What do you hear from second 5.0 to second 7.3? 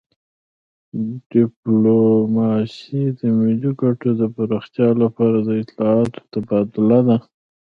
لپاره د اطلاعاتو تبادله ده